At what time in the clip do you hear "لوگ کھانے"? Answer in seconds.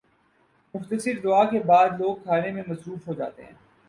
1.99-2.51